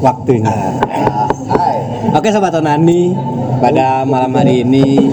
waktunya. 0.00 0.80
Oke 2.16 2.32
sobat 2.32 2.56
Onani, 2.56 3.14
pada 3.60 4.02
malam 4.08 4.32
hari 4.34 4.64
ini 4.64 5.12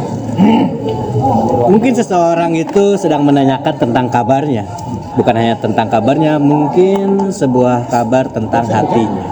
mungkin 1.67 1.94
seseorang 1.94 2.56
itu 2.56 2.96
sedang 2.96 3.28
menanyakan 3.28 3.76
tentang 3.76 4.08
kabarnya. 4.08 4.63
Bukan 5.18 5.34
hanya 5.34 5.58
tentang 5.58 5.89
kabarnya, 5.89 6.38
mungkin 6.38 7.34
sebuah 7.34 7.89
kabar 7.89 8.29
tentang 8.29 8.70
hatinya. 8.70 9.26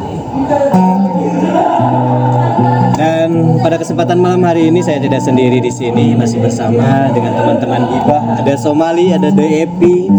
Dan 2.98 3.62
pada 3.62 3.78
kesempatan 3.78 4.18
malam 4.18 4.42
hari 4.50 4.74
ini 4.74 4.82
saya 4.82 4.98
tidak 4.98 5.22
sendiri 5.22 5.62
di 5.62 5.70
sini, 5.70 6.18
masih 6.18 6.42
bersama 6.42 7.06
dengan 7.14 7.38
teman-teman 7.38 7.86
Gibah. 7.86 8.42
Ada 8.42 8.58
Somali, 8.58 9.14
ada 9.14 9.30
The 9.30 9.48
Epi, 9.68 10.10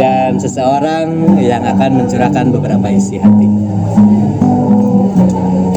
dan 0.00 0.40
seseorang 0.40 1.36
yang 1.36 1.68
akan 1.68 2.00
mencurahkan 2.00 2.48
beberapa 2.48 2.88
isi 2.88 3.20
hatinya. 3.20 3.73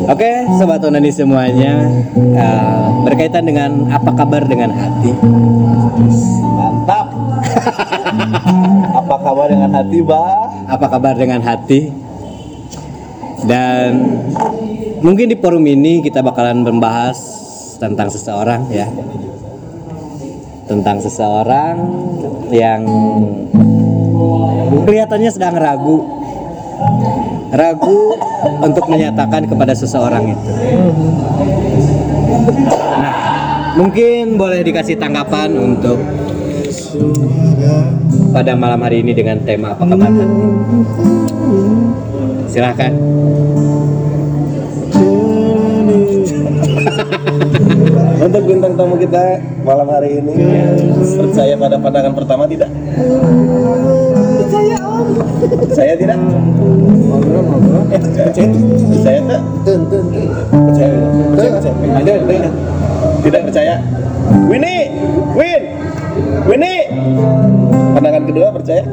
Oke, 0.08 0.48
sobat 0.56 0.80
onani 0.88 1.12
semuanya, 1.12 1.84
eh, 2.16 2.86
berkaitan 3.04 3.44
dengan 3.44 3.92
apa 3.92 4.16
kabar 4.16 4.48
dengan 4.48 4.72
hati? 4.72 5.12
Mantap. 6.56 7.08
Apa 9.04 9.16
kabar 9.20 9.48
dengan 9.52 9.72
hati, 9.76 10.00
Bah? 10.00 10.48
Apa 10.72 10.88
kabar 10.88 11.14
dengan 11.20 11.44
hati? 11.44 11.92
Dan 13.44 14.20
mungkin 15.04 15.28
di 15.28 15.36
forum 15.36 15.68
ini 15.68 16.00
kita 16.00 16.24
bakalan 16.24 16.64
membahas 16.64 17.20
tentang 17.76 18.08
seseorang 18.08 18.64
ya, 18.72 18.88
tentang 20.72 21.04
seseorang 21.04 21.76
yang 22.52 22.82
kelihatannya 24.88 25.32
sedang 25.36 25.56
ragu, 25.60 26.00
ragu 27.52 28.18
untuk 28.64 28.86
menyatakan 28.92 29.48
kepada 29.48 29.74
seseorang 29.76 30.36
itu. 30.36 30.52
Nah, 32.98 33.14
mungkin 33.80 34.36
boleh 34.36 34.64
dikasih 34.64 35.00
tanggapan 35.00 35.56
untuk 35.56 36.00
pada 38.34 38.54
malam 38.54 38.80
hari 38.84 39.02
ini 39.02 39.14
dengan 39.16 39.40
tema 39.44 39.74
apa 39.74 39.84
kabar 39.88 40.10
hati? 40.12 40.26
Silahkan. 42.48 42.92
Untuk 48.18 48.44
bintang 48.44 48.74
tamu 48.76 48.98
kita 49.00 49.40
malam 49.62 49.88
hari 49.88 50.20
ini 50.20 50.36
percaya 51.16 51.54
pada 51.56 51.78
pandangan 51.80 52.14
pertama 52.18 52.44
tidak? 52.50 52.68
Percaya 54.98 55.14
om. 55.14 55.62
Percaya 55.62 55.94
tidak? 55.94 56.18
Eh, 57.88 58.00
percaya 58.02 58.48
percaya 58.90 59.20
tak? 59.30 59.42
Percaya. 59.62 60.98
Percaya. 61.32 61.50
percaya. 61.54 61.74
Ada, 62.02 62.12
ada. 62.18 62.50
Tidak 63.22 63.42
percaya. 63.46 63.76
Winnie, 64.50 64.90
Win, 65.38 65.62
Winnie. 66.50 66.84
Pandangan 67.94 68.24
kedua 68.26 68.48
percaya? 68.54 68.84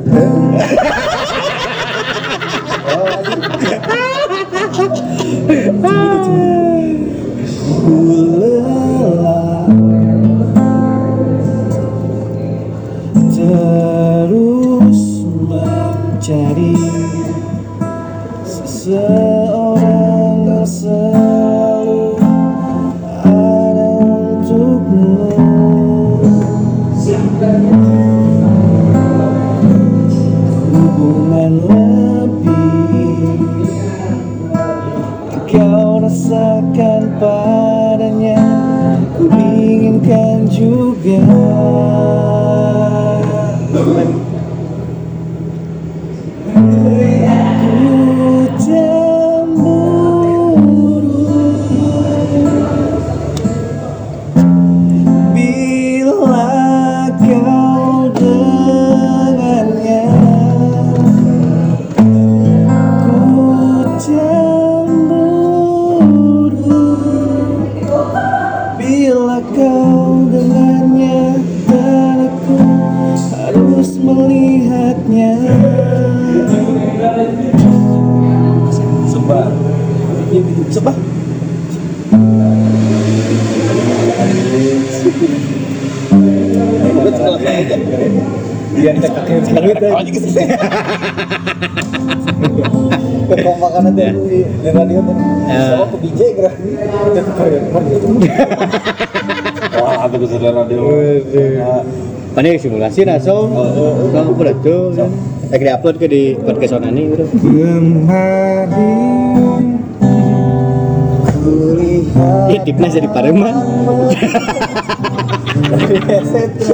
terus 4.74 6.40
Sembah. 80.74 80.96
Biar 88.74 88.98
kita 88.98 89.08
kakek 89.14 89.46
sekarang 89.46 89.70
itu. 89.70 89.86
Kekompakan 93.24 93.94
aja. 93.94 94.10
Di 94.10 94.42
di 94.42 94.68
radio 94.74 94.98
tuh. 95.06 95.14
Sama 95.46 95.86
ke 95.94 95.96
gerak. 96.34 96.54
Wah, 99.78 100.10
ada. 100.10 100.74
Mana 102.34 102.50
simulasi 102.58 103.06
udah 103.06 103.22
tuh, 103.22 103.46
lagi 105.54 105.70
upload 105.70 106.02
ke 106.02 106.10
di 106.10 106.34
podcast 106.34 106.74
onani 106.74 107.14
udah. 107.14 107.30
Eh, 112.14 112.62
tip 112.62 112.78
na 112.78 112.86
sila 112.86 113.10
para 113.10 113.34
man. 113.34 113.50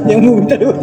Yang 0.09 0.21
mungkin 0.21 0.45
terus. 0.45 0.77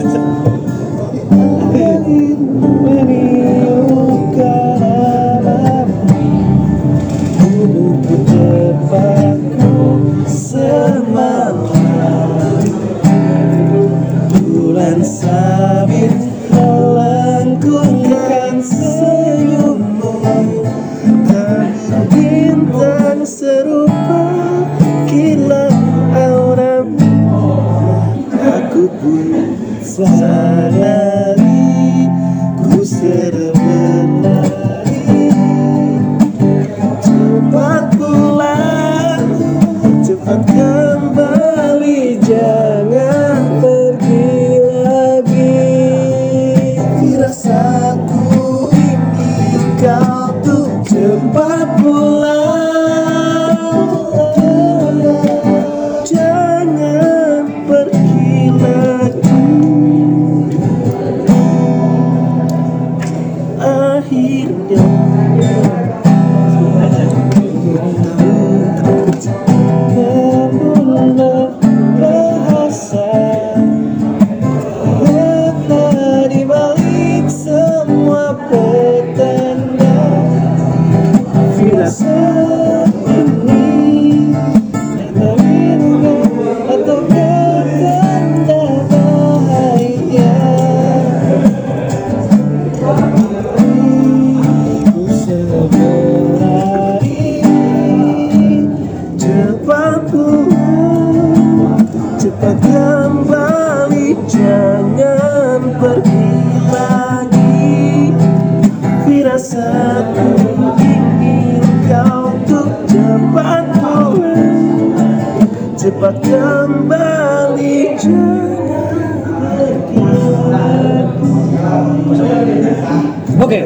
Oke, 116.07 116.39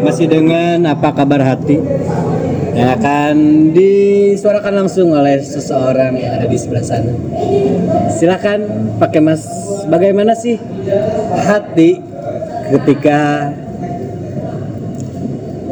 masih 0.01 0.25
dengan 0.25 0.89
apa 0.89 1.13
kabar 1.13 1.45
hati 1.45 1.77
yang 2.73 2.97
akan 2.97 3.69
disuarakan 3.77 4.73
langsung 4.73 5.13
oleh 5.13 5.37
seseorang 5.37 6.17
yang 6.17 6.41
ada 6.41 6.49
di 6.49 6.57
sebelah 6.57 6.81
sana. 6.81 7.13
Silakan 8.09 8.65
pakai 8.97 9.21
mas. 9.21 9.45
Bagaimana 9.85 10.33
sih 10.33 10.57
hati 11.45 12.01
ketika 12.73 13.53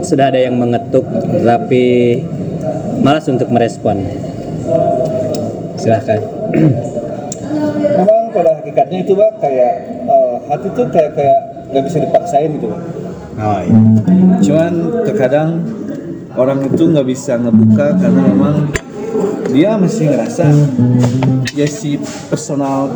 sudah 0.05 0.29
ada 0.29 0.37
yang 0.37 0.53
mengetuk 0.53 1.09
tapi 1.41 2.21
malas 3.01 3.25
untuk 3.25 3.49
merespon? 3.49 4.05
Silakan. 5.81 6.38
Memang 7.97 8.21
pada 8.33 8.51
hakikatnya 8.61 8.99
itu 9.03 9.13
bang 9.17 9.33
kayak 9.41 9.73
eh, 10.05 10.35
hati 10.49 10.67
tuh 10.73 10.85
kayak 10.89 11.11
kayak 11.17 11.39
nggak 11.69 11.83
bisa 11.85 11.97
dipaksain 12.01 12.49
gitu 12.57 12.67
bang. 12.69 12.83
Oh, 13.39 13.59
iya. 13.63 13.77
Cuman 14.43 14.73
terkadang 15.07 15.63
orang 16.35 16.59
itu 16.67 16.83
nggak 16.91 17.07
bisa 17.07 17.39
ngebuka 17.39 17.95
karena 17.97 18.21
memang 18.27 18.55
dia 19.49 19.73
masih 19.79 20.13
ngerasa 20.13 20.45
ya 21.57 21.65
si 21.65 21.97
personal 22.29 22.93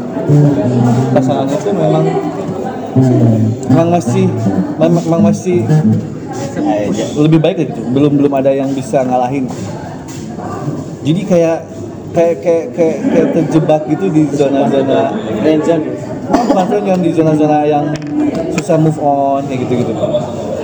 pasangan 1.12 1.50
itu 1.50 1.70
memang 1.74 2.06
memang 3.74 3.90
masih 3.90 4.26
memang, 4.78 5.02
memang 5.02 5.22
masih 5.34 5.66
lebih 7.18 7.40
baik 7.42 7.58
gitu 7.66 7.82
belum 7.90 8.22
belum 8.22 8.34
ada 8.38 8.54
yang 8.54 8.70
bisa 8.72 9.02
ngalahin 9.02 9.50
jadi 11.02 11.22
kayak 11.26 11.58
kayak 12.14 12.36
kayak 12.46 12.66
kayak, 12.78 12.98
kayak 13.10 13.28
terjebak 13.34 13.82
gitu 13.90 14.06
di 14.14 14.24
zona-zona 14.32 15.00
Friendzone. 15.42 15.84
bukan 16.24 16.66
friendzone, 16.70 17.02
di 17.02 17.12
zona-zona 17.12 17.58
yang 17.66 17.86
susah 18.54 18.78
move 18.80 19.00
on 19.02 19.42
kayak 19.50 19.66
gitu 19.66 19.74
gitu 19.84 19.92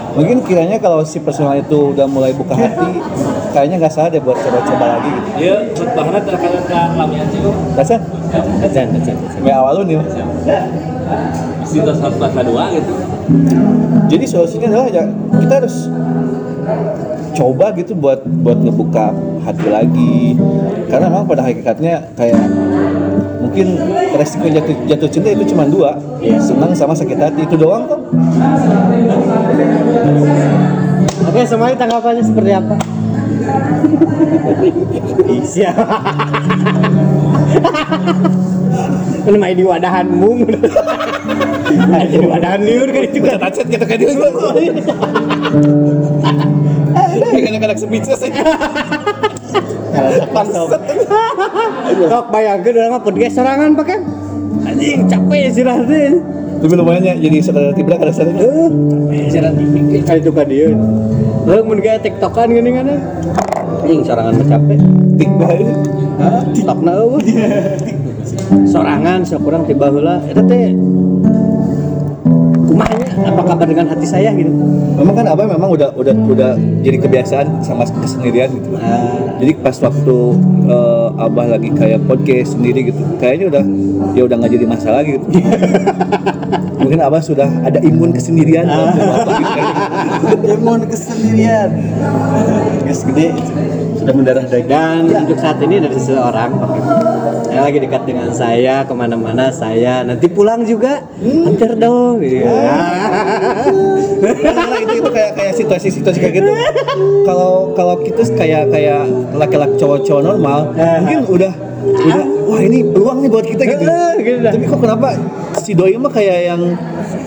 mungkin 0.09 0.41
kiranya 0.41 0.77
kalau 0.81 1.05
si 1.05 1.21
personal 1.21 1.53
itu 1.57 1.93
udah 1.93 2.05
mulai 2.09 2.33
buka 2.33 2.57
hati 2.57 2.97
kayaknya 3.53 3.81
nggak 3.81 3.93
salah 3.93 4.09
deh 4.09 4.21
buat 4.21 4.37
coba-coba 4.37 4.85
lagi 4.97 5.09
gitu 5.09 5.29
Iya, 5.39 5.55
bahkan 5.93 6.21
terkadang 6.25 6.65
kan 6.65 6.89
lamanya 6.97 7.25
sih 7.29 7.39
rasa 7.77 7.95
Azan, 8.29 8.45
azan, 8.61 8.87
azan. 8.93 9.17
sampai 9.33 9.53
awal 9.53 9.81
lu 9.81 9.83
nih 9.89 9.97
Situs 11.65 11.97
satu 12.01 12.17
kelas 12.17 12.33
dua 12.45 12.63
gitu. 12.73 12.93
jadi 14.09 14.25
solusinya 14.25 14.67
adalah 14.73 14.87
ya 14.89 15.05
kita 15.37 15.53
harus 15.61 15.75
coba 17.37 17.65
gitu 17.77 17.93
buat 17.93 18.25
buat 18.25 18.57
ngebuka 18.61 19.13
hati 19.43 19.67
lagi 19.69 20.35
karena 20.89 21.07
memang 21.07 21.27
pada 21.27 21.43
hakikatnya 21.45 21.95
kayak 22.17 22.43
mungkin 23.39 23.67
resiko 24.15 24.47
jatuh, 24.51 24.75
jatuh 24.85 25.09
cinta 25.09 25.29
itu 25.31 25.55
cuma 25.55 25.63
dua 25.65 25.97
senang 26.43 26.75
sama 26.75 26.93
sakit 26.93 27.17
hati 27.17 27.41
itu 27.47 27.55
doang 27.55 27.87
kok 27.87 28.01
Oke, 31.29 31.45
semuanya 31.45 31.77
tanggapannya 31.77 32.25
seperti 32.25 32.51
apa? 32.57 32.73
Iya. 35.29 35.71
Ini 39.29 39.37
main 39.37 39.53
di 39.53 39.61
wadahan 39.61 40.09
mung. 40.09 40.41
Main 41.69 42.09
di 42.09 42.25
wadahan 42.25 42.65
liur 42.65 42.89
kan 42.89 43.03
itu 43.05 43.21
kan. 43.21 43.37
tacet 43.37 43.69
gitu 43.69 43.85
kan 43.85 43.97
dia 44.01 44.09
kayak 47.29 47.53
anak-anak 47.53 47.77
speechless 47.77 48.25
aja 48.25 48.41
Bangsat. 50.35 50.81
Kok 52.09 52.23
bayangkeun 52.31 52.75
urang 52.79 52.91
mah 52.95 53.01
podcast 53.01 53.33
sorangan 53.39 53.71
pakai. 53.75 53.97
Anjing 54.65 55.07
capek 55.07 55.43
sih 55.53 55.63
rasanya. 55.63 56.13
tapi 56.59 56.75
lumayan 56.75 56.99
ya 57.07 57.15
jadi 57.15 57.39
saudara 57.39 57.71
tibra 57.71 57.95
kada 57.95 58.11
Jalan 59.31 59.53
TV 59.55 60.03
kali 60.03 60.19
itu 60.19 60.31
kan 60.35 60.45
dia. 60.51 60.75
Lalu 61.47 61.61
mun 61.63 61.79
gaya 61.79 61.97
tiktokan 62.03 62.51
gini 62.51 62.69
kan. 62.75 62.87
Anjing 63.87 64.01
sorangan 64.03 64.33
mah 64.35 64.47
capek. 64.47 64.79
tik 65.19 65.31
bae 65.35 65.63
Hah? 66.19 66.43
TikTokna 66.51 66.91
eueuh. 66.99 67.23
Sorangan 68.71 69.23
sok 69.23 69.39
kurang 69.47 69.63
tiba 69.63 69.87
heula 69.87 70.19
eta 70.27 70.43
teh 70.43 70.75
kumahnya 72.23 73.07
apa 73.25 73.41
kabar 73.43 73.65
dengan 73.67 73.85
hati 73.91 74.07
saya 74.07 74.29
gitu. 74.35 74.51
memang 74.99 75.15
kan 75.15 75.25
abah 75.31 75.45
memang 75.47 75.69
udah 75.71 75.89
udah 75.95 76.15
udah 76.15 76.51
jadi 76.83 76.97
kebiasaan 76.99 77.63
sama 77.63 77.87
kesendirian 77.87 78.51
gitu. 78.53 78.75
Ah, 78.79 79.39
jadi 79.39 79.51
pas 79.59 79.75
waktu 79.79 80.17
eh, 80.67 81.07
abah 81.19 81.45
lagi 81.57 81.69
kayak 81.73 82.03
podcast 82.05 82.59
sendiri 82.59 82.91
gitu 82.91 83.01
kayaknya 83.19 83.45
udah 83.51 83.63
ya 84.15 84.21
udah 84.27 84.35
nggak 84.39 84.51
jadi 84.59 84.65
masalah 84.67 85.01
gitu. 85.07 85.25
Mungkin 86.79 86.99
abah 87.03 87.21
sudah 87.21 87.47
ada 87.67 87.79
imun 87.83 88.15
kesendirian. 88.15 88.63
Diri 88.65 89.03
abah 89.03 89.35
gitu. 89.35 89.61
Imun 90.59 90.81
kesendirian. 90.87 91.69
Gas 92.87 93.05
gede 93.05 93.35
Sudah 93.99 94.13
mendarah 94.15 94.45
daging 94.47 95.11
Dan 95.11 95.27
untuk 95.27 95.37
saat 95.37 95.61
ini 95.61 95.77
ada 95.77 95.89
seseorang 95.93 96.51
yang 97.59 97.67
lagi 97.67 97.79
dekat 97.83 98.01
dengan 98.07 98.31
saya 98.31 98.87
ke 98.87 98.93
mana-mana 98.95 99.51
saya. 99.51 100.07
Nanti 100.07 100.31
pulang 100.31 100.63
juga 100.63 101.03
antar 101.19 101.75
dong 101.75 102.23
gitu. 102.23 102.47
karena 104.19 104.77
itu 104.79 104.93
itu 105.03 105.09
kayak 105.11 105.31
kayak 105.35 105.53
situasi-situasi 105.59 106.17
kayak 106.23 106.35
gitu. 106.39 106.51
Kalau 107.27 107.75
kalau 107.75 107.99
kita 107.99 108.23
kayak 108.31 108.71
kayak 108.71 109.03
laki-laki 109.35 109.75
cowok-cowok 109.75 110.23
normal 110.23 110.71
mungkin 111.03 111.19
udah 111.27 111.53
udah 111.83 112.38
wah 112.49 112.61
ini 112.65 112.81
peluang 112.81 113.17
nih 113.21 113.29
buat 113.29 113.45
kita 113.45 113.63
gitu. 113.69 113.83
Ah, 113.85 114.17
gitu 114.17 114.39
tapi 114.41 114.65
kok 114.65 114.79
kenapa 114.81 115.07
si 115.61 115.71
doi 115.77 115.93
mah 116.01 116.09
kayak 116.09 116.37
yang 116.49 116.61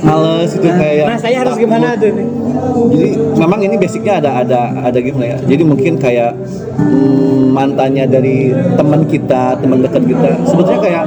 males 0.02 0.50
gitu 0.50 0.66
kayak 0.66 0.94
yang 0.98 1.08
Nah 1.14 1.18
saya 1.18 1.36
harus 1.46 1.54
takut. 1.54 1.64
gimana 1.64 1.94
tuh 1.94 2.10
nih? 2.10 2.28
jadi 2.82 3.08
memang 3.38 3.60
ini 3.62 3.74
basicnya 3.78 4.18
ada 4.18 4.30
ada 4.42 4.60
ada 4.82 4.98
gimana 4.98 5.36
ya. 5.36 5.38
Jadi 5.46 5.62
mungkin 5.62 5.92
kayak 6.02 6.34
mm, 6.78 7.54
mantannya 7.54 8.04
dari 8.10 8.50
teman 8.74 9.06
kita 9.06 9.56
teman 9.62 9.78
dekat 9.84 10.02
kita. 10.02 10.30
Sebetulnya 10.48 10.80
kayak 10.82 11.04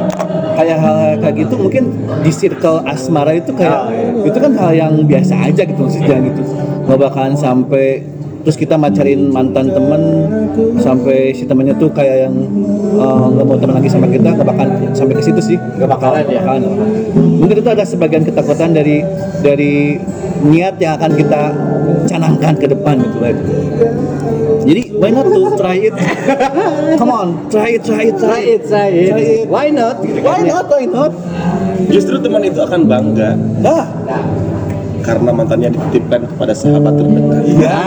kayak 0.56 0.78
hal 0.80 0.98
kayak 1.20 1.36
gitu 1.46 1.56
mungkin 1.60 1.84
di 2.24 2.32
circle 2.32 2.80
asmara 2.88 3.36
itu 3.36 3.52
kayak 3.52 3.92
itu 4.24 4.38
kan 4.40 4.52
hal 4.56 4.72
yang 4.72 4.94
biasa 5.04 5.52
aja 5.52 5.68
gitu 5.68 5.80
maksudnya 5.84 6.18
gitu. 6.24 6.42
Nggak 6.88 7.00
bakalan 7.12 7.36
sampai 7.36 8.16
terus 8.46 8.62
kita 8.62 8.78
macarin 8.78 9.34
mantan 9.34 9.74
temen 9.74 10.02
sampai 10.78 11.34
si 11.34 11.50
temennya 11.50 11.74
tuh 11.82 11.90
kayak 11.90 12.30
yang 12.30 12.36
eh, 13.02 13.26
nggak 13.34 13.46
mau 13.50 13.58
teman 13.58 13.82
lagi 13.82 13.90
sama 13.90 14.06
kita 14.06 14.38
nggak 14.38 14.46
bakalan 14.46 14.70
sampai 14.94 15.14
ke 15.18 15.24
situ 15.26 15.42
sih 15.42 15.58
nggak 15.58 15.90
bakalan 15.90 16.24
ya? 16.30 16.46
bakalan. 16.46 16.62
mungkin 17.42 17.58
itu 17.58 17.70
ada 17.74 17.82
sebagian 17.82 18.22
ketakutan 18.22 18.70
dari 18.78 19.02
dari 19.42 19.98
niat 20.46 20.78
yang 20.78 20.94
akan 21.02 21.12
kita 21.18 21.42
canangkan 22.06 22.54
ke 22.54 22.68
depan 22.70 23.02
gitu 23.02 23.18
lah 23.18 23.30
itu. 23.34 23.44
Jadi 24.66 24.82
why 24.98 25.10
not 25.14 25.26
to 25.30 25.42
try 25.58 25.78
it? 25.78 25.94
Come 27.02 27.12
on, 27.14 27.28
try 27.54 27.78
it, 27.78 27.86
try 27.86 28.10
it, 28.10 28.18
Try 28.18 28.42
it, 28.58 28.62
try 28.66 28.90
it. 28.90 29.10
Try 29.14 29.22
it. 29.22 29.46
Why 29.46 29.68
not? 29.70 30.02
Gitu 30.02 30.26
Why 30.26 30.42
kan 30.42 30.46
ya. 30.46 30.54
not? 30.58 30.66
Why 30.70 30.86
not? 30.90 31.12
Justru 31.86 32.18
teman 32.18 32.42
itu 32.42 32.58
akan 32.66 32.82
bangga 32.90 33.38
Dah. 33.62 33.86
Karena 35.06 35.30
mantannya 35.30 35.70
dititipkan 35.70 36.26
kepada 36.26 36.54
sahabat 36.58 36.98
terdekat. 36.98 37.42
Iya. 37.46 37.78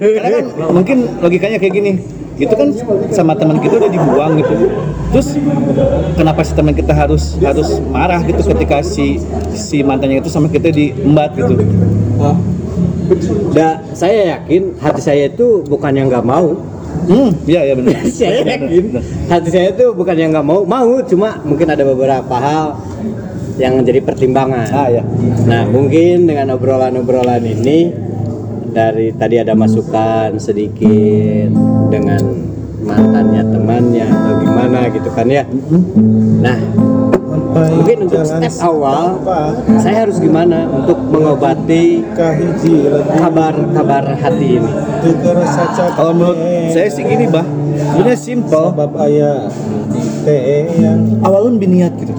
Karena 0.00 0.28
kan 0.32 0.44
mungkin 0.72 0.98
logikanya 1.20 1.60
kayak 1.60 1.74
gini. 1.76 1.92
Itu 2.40 2.56
kan 2.56 2.72
sama 3.12 3.36
teman 3.36 3.60
kita 3.60 3.76
udah 3.76 3.92
dibuang 3.92 4.40
gitu. 4.40 4.54
Terus 5.12 5.28
kenapa 6.16 6.40
si 6.40 6.56
teman 6.56 6.72
kita 6.72 6.96
harus 6.96 7.36
harus 7.36 7.76
marah 7.92 8.24
gitu 8.24 8.40
ketika 8.40 8.80
si 8.80 9.20
si 9.52 9.84
mantannya 9.84 10.24
itu 10.24 10.32
sama 10.32 10.48
kita 10.48 10.72
diembat 10.72 11.36
gitu. 11.36 11.60
Da, 13.52 13.84
saya 13.92 14.38
yakin 14.38 14.78
hati 14.80 15.02
saya 15.04 15.28
itu 15.28 15.60
bukan 15.68 15.92
yang 15.92 16.08
nggak 16.08 16.24
mau. 16.24 16.56
Hmm, 17.10 17.30
iya 17.48 17.60
iya 17.66 17.74
benar. 17.74 17.94
saya 18.14 18.44
yakin 18.44 18.60
hati 19.26 19.48
saya 19.50 19.66
itu 19.74 19.86
bukan 19.94 20.14
yang 20.14 20.30
nggak 20.30 20.46
mau, 20.46 20.62
mau 20.62 21.02
cuma 21.02 21.42
mungkin 21.42 21.68
ada 21.70 21.82
beberapa 21.82 22.34
hal 22.38 22.78
yang 23.58 23.76
menjadi 23.76 24.00
pertimbangan. 24.00 24.68
Ah 24.72 24.88
ya. 24.88 25.02
Nah, 25.44 25.68
mungkin 25.68 26.24
dengan 26.24 26.56
obrolan-obrolan 26.56 27.44
ini 27.44 27.92
dari 28.70 29.12
tadi 29.12 29.36
ada 29.42 29.52
masukan 29.58 30.38
sedikit 30.38 31.50
dengan 31.90 32.22
mantannya 32.80 33.42
temannya 33.44 34.06
atau 34.08 34.32
gimana 34.40 34.80
gitu 34.88 35.10
kan 35.12 35.26
ya. 35.28 35.44
Nah, 36.40 36.58
mungkin 37.30 37.96
untuk 38.10 38.26
step 38.26 38.54
awal 38.62 39.22
saya 39.78 40.06
harus 40.06 40.18
gimana 40.18 40.66
untuk 40.66 40.98
mengobati 41.08 42.02
kabar-kabar 43.16 44.04
hati 44.18 44.58
ini? 44.58 44.72
Kalau 45.94 46.12
menurut 46.12 46.38
saya 46.74 46.88
sih 46.90 47.06
gini, 47.06 47.30
Bah. 47.30 47.46
Sebenarnya 47.80 48.18
simple. 48.18 48.66
Yang 50.78 51.00
Awalun 51.24 51.54
biniat 51.56 51.92
gitu. 51.96 52.12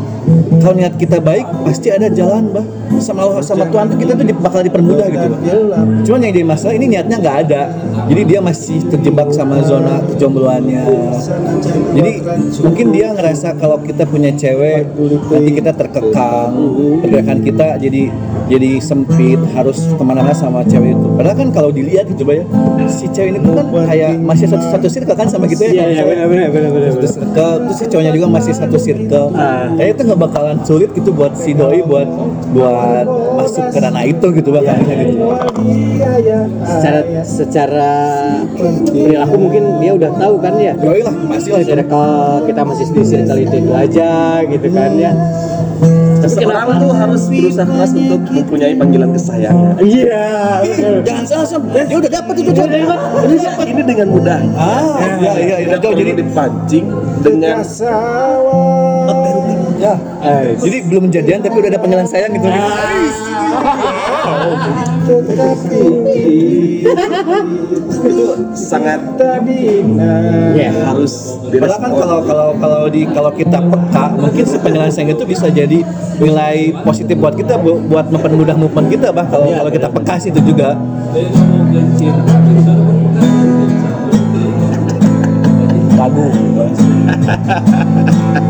Kalau 0.62 0.76
niat 0.78 0.94
kita 0.98 1.18
baik, 1.22 1.46
pasti 1.66 1.88
ada 1.94 2.08
jalan, 2.10 2.52
Bah. 2.52 2.66
Sama 3.00 3.24
Allah, 3.24 3.42
sama 3.42 3.66
Tuhan 3.72 3.88
tuh 3.88 3.98
kita 3.98 4.14
tuh 4.14 4.26
bakal 4.44 4.62
dipermudah 4.62 5.08
gitu, 5.10 5.28
Bah. 5.32 5.40
Cuman 6.06 6.20
yang 6.28 6.34
jadi 6.36 6.46
masalah 6.48 6.74
ini 6.76 6.86
niatnya 6.92 7.18
nggak 7.22 7.38
ada. 7.48 7.62
Jadi 8.12 8.22
dia 8.28 8.40
masih 8.44 8.78
terjebak 8.92 9.30
sama 9.32 9.64
zona 9.64 10.04
kejombloannya. 10.12 10.84
Jadi 11.96 12.12
mungkin 12.62 12.86
dia 12.92 13.16
ngerasa 13.16 13.56
kalau 13.62 13.80
kita 13.80 14.04
punya 14.10 14.34
cewek, 14.36 14.92
nanti 15.32 15.52
kita 15.56 15.72
terkekang, 15.72 16.52
pergerakan 17.06 17.40
kita 17.46 17.68
jadi 17.80 18.12
jadi 18.52 18.84
sempit, 18.84 19.40
harus 19.56 19.88
ke 19.88 20.04
mana-mana 20.04 20.36
sama 20.36 20.60
cewek 20.68 20.92
itu. 20.92 21.08
Padahal 21.16 21.38
kan 21.40 21.50
kalau 21.56 21.70
dilihat 21.72 22.12
gitu, 22.12 22.28
Bah 22.28 22.36
ya, 22.36 22.44
si 22.92 23.08
cewek 23.08 23.38
ini 23.38 23.40
tuh 23.40 23.56
kan 23.56 23.66
kayak 23.88 24.20
masih 24.20 24.46
satu 24.52 24.66
satu 24.68 24.88
circle 24.92 25.16
kan 25.16 25.28
sama 25.32 25.48
kita 25.48 25.72
ya. 25.72 25.88
Iya, 25.88 26.04
benar 26.04 26.28
benar 26.28 26.48
benar 26.52 26.70
benar. 26.76 26.92
Satu 27.00 27.08
circle, 27.08 27.54
terus 27.66 27.78
si 27.80 27.86
cowoknya 27.88 28.12
juga 28.12 28.28
masih 28.28 28.54
satu 28.54 28.78
circle. 28.78 29.28
Kayaknya 29.32 29.94
itu 29.96 30.02
nggak 30.04 30.20
bakalan 30.32 30.64
sulit 30.64 30.96
gitu 30.96 31.12
buat 31.12 31.36
si 31.36 31.52
doi 31.52 31.84
buat 31.84 32.08
buat 32.56 33.04
masuk 33.36 33.68
ke 33.68 33.84
ranah 33.84 34.08
itu 34.08 34.32
gitu 34.32 34.56
bahkan 34.56 34.80
gitu. 34.80 35.28
Secara 36.64 37.00
secara 37.28 37.92
perilaku 38.88 39.36
mungkin 39.36 39.64
dia 39.84 39.92
udah 39.92 40.12
tahu 40.16 40.40
kan 40.40 40.56
ya. 40.56 40.72
Yoi 40.80 41.04
lah, 41.04 41.12
pasti 41.28 41.52
lah 41.52 41.60
itu. 41.60 41.76
Circle 41.76 42.16
kita 42.48 42.62
masih 42.64 42.86
di 42.96 43.04
circle 43.04 43.40
itu 43.44 43.56
itu 43.60 43.72
aja 43.76 44.40
gitu 44.48 44.68
kan 44.72 44.92
ya. 44.96 45.12
Seseorang 46.22 46.78
tuh 46.78 46.94
harus 46.94 47.26
berusaha 47.26 47.66
keras 47.66 47.92
untuk 47.98 48.22
mempunyai 48.30 48.78
panggilan 48.78 49.10
kesayangan. 49.10 49.74
Iya. 49.82 50.62
Jangan 51.02 51.26
salah 51.26 51.48
Sam, 51.50 51.66
dia 51.74 51.98
udah 51.98 52.12
dapat 52.14 52.34
itu. 52.40 52.54
Udah 52.54 52.70
dapat. 52.70 53.66
Ini 53.66 53.82
dengan 53.82 54.08
mudah. 54.14 54.40
Ah, 54.54 55.18
iya 55.18 55.34
iya 55.42 55.56
iya. 55.66 55.76
Jadi 55.82 56.14
dipancing 56.22 56.86
dengan 57.26 57.66
ya. 59.94 60.54
Jadi 60.56 60.78
belum 60.86 61.04
jadian 61.08 61.40
tapi 61.40 61.56
udah 61.58 61.70
ada 61.70 61.80
panggilan 61.80 62.08
sayang 62.08 62.32
gitu. 62.34 62.48
Itu 68.02 68.26
sangat 68.54 69.00
Iya. 70.52 70.72
harus 70.84 71.38
Padahal 71.52 71.80
kan 71.80 71.92
kalau 71.94 72.20
kalau 72.24 72.48
kalau 72.58 72.82
di 72.88 73.02
kalau 73.06 73.32
kita 73.32 73.60
peka, 73.62 74.06
mungkin 74.16 74.44
si 74.44 74.56
panggilan 74.58 74.90
sayang 74.90 75.12
itu 75.12 75.24
bisa 75.24 75.48
jadi 75.48 75.84
nilai 76.18 76.56
positif 76.82 77.16
buat 77.18 77.36
kita 77.36 77.58
bu- 77.58 77.82
buat 77.86 78.08
mempermudah 78.08 78.56
movement 78.56 78.90
kita 78.90 79.12
bah 79.12 79.26
kalau 79.28 79.52
kalau 79.52 79.72
kita 79.72 79.88
peka 79.90 80.14
sih 80.18 80.30
itu 80.30 80.42
juga. 80.44 80.76
Lagu. 85.94 86.26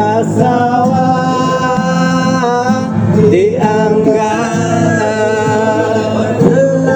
Berkasawa 0.00 1.12
dianggap 3.28 4.48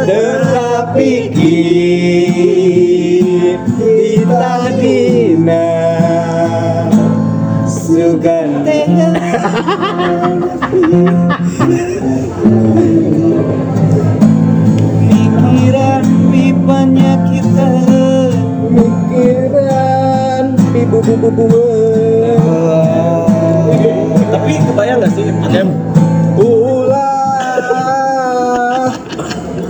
tetapi 0.09 1.13
kita 1.37 1.77
dina 4.81 5.69
sugan 7.69 8.65
pikiran 15.05 16.05
pipanya 16.33 17.21
kita. 17.29 17.69
Pikiran 18.73 20.57
ibu 20.73 21.05
bu 21.05 21.21
bu 21.21 21.84
kebayang 25.15 25.39
gak 25.43 25.51
sih, 25.51 25.59
Em? 25.63 25.69
ulah 26.35 27.15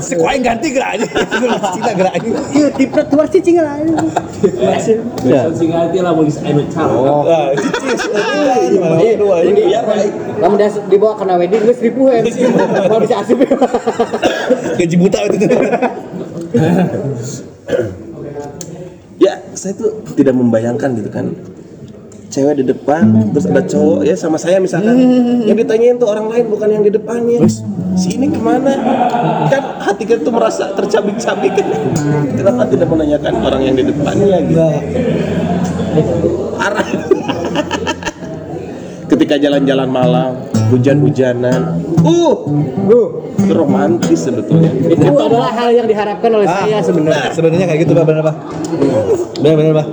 Si 0.04 0.12
kuaing 0.20 0.44
ganti 0.44 0.68
gerak 0.68 1.00
aja. 1.00 1.06
Cina 1.76 1.92
gerak 1.96 2.12
aja. 2.20 2.28
iya 2.52 2.68
tipe 2.76 3.00
tuar 3.08 3.24
cicing 3.24 3.56
lah 3.56 3.80
ya 3.80 5.48
Sing 5.56 5.72
hati 5.72 5.98
lah 6.04 6.12
mau 6.12 6.24
anu 6.28 6.62
calo. 6.68 7.24
Nah, 7.24 7.56
cicis. 7.56 8.12
Iya, 9.00 9.16
ini 9.48 9.72
kamu 10.40 10.54
udah 10.60 10.68
dibawa 10.92 11.16
kena 11.16 11.40
wedding 11.40 11.64
gue 11.64 11.72
seribu 11.72 12.12
ya 12.12 12.20
mau 12.92 13.00
bisa 13.00 13.24
asip 13.24 13.40
Gaji 14.76 14.96
buta 15.00 15.18
itu. 15.28 15.36
Ya, 19.14 19.38
saya 19.54 19.78
tuh 19.78 20.02
tidak 20.18 20.34
membayangkan 20.34 20.98
gitu 20.98 21.08
kan. 21.08 21.32
Cewek 22.34 22.54
di 22.58 22.64
depan, 22.66 23.30
terus 23.30 23.46
ada 23.46 23.62
cowok 23.62 24.02
ya 24.02 24.18
sama 24.18 24.34
saya 24.42 24.58
misalkan. 24.58 24.98
Yang 25.46 25.62
ditanyain 25.62 26.02
tuh 26.02 26.10
orang 26.10 26.26
lain 26.26 26.50
bukan 26.50 26.66
yang 26.66 26.82
di 26.82 26.90
depannya. 26.90 27.46
Si 27.94 28.18
ini 28.18 28.26
ke 28.26 28.42
mana? 28.42 28.74
Kan 29.46 29.78
hati 29.78 30.02
kita 30.02 30.26
tuh 30.26 30.34
merasa 30.34 30.74
tercabik-cabik. 30.74 31.54
Kenapa 32.34 32.66
tidak 32.66 32.90
menanyakan 32.90 33.38
orang 33.38 33.62
yang 33.62 33.78
di 33.78 33.86
depannya 33.86 34.42
gitu? 34.50 34.66
Parah. 36.58 36.88
Ketika 39.06 39.38
jalan-jalan 39.38 39.86
malam, 39.86 40.34
hujan-hujanan, 40.74 41.86
uh, 42.02 42.34
itu 42.50 43.00
romantis 43.54 44.26
sebetulnya. 44.26 44.74
itu 44.90 45.06
adalah 45.06 45.54
hal 45.54 45.70
yang 45.70 45.86
diharapkan 45.86 46.34
oleh 46.34 46.50
saya 46.50 46.82
sebenarnya 46.82 47.30
Nah, 47.30 47.30
sebenarnya 47.30 47.66
kayak 47.70 47.80
gitu, 47.86 47.92
Pak, 47.94 48.04
benar, 48.10 48.22
Pak. 48.26 48.36
Benar, 49.38 49.54
benar, 49.54 49.72
Pak. 49.78 49.86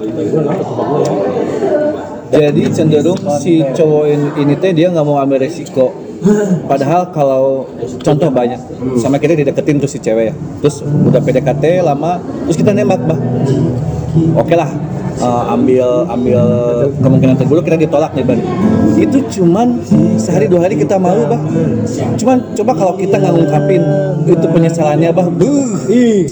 Jadi 2.32 2.64
cenderung 2.72 3.20
si 3.44 3.60
cowok 3.60 4.04
ini, 4.40 4.56
teh 4.56 4.72
dia 4.72 4.88
nggak 4.88 5.04
mau 5.04 5.20
ambil 5.20 5.44
resiko. 5.44 5.92
Padahal 6.70 7.10
kalau 7.12 7.68
contoh 8.00 8.30
banyak, 8.32 8.62
sama 8.96 9.20
kita 9.20 9.36
dideketin 9.36 9.82
tuh 9.82 9.90
si 9.90 10.00
cewek 10.00 10.32
ya. 10.32 10.34
Terus 10.64 10.86
udah 10.86 11.20
PDKT 11.20 11.84
lama, 11.84 12.24
terus 12.48 12.58
kita 12.62 12.72
nembak, 12.72 13.04
bah. 13.04 13.20
Oke 14.38 14.56
lah, 14.56 14.70
eh, 15.22 15.44
ambil 15.54 15.88
ambil 16.10 16.42
kemungkinan 17.00 17.36
terburuk 17.38 17.64
kita 17.64 17.78
ditolak 17.78 18.12
nih, 18.18 18.26
Bang. 18.26 18.42
Itu 18.98 19.18
cuman 19.30 19.82
sehari 20.18 20.46
dua 20.46 20.66
hari 20.66 20.76
kita 20.76 20.98
malu, 20.98 21.26
bah. 21.26 21.40
Cuman 22.18 22.54
coba 22.54 22.72
kalau 22.74 22.94
kita 22.98 23.16
nggak 23.18 23.34
ngungkapin 23.34 23.84
itu 24.26 24.46
penyesalannya, 24.50 25.10
bah. 25.14 25.28
Buh, 25.30 25.70
ih. 25.88 26.26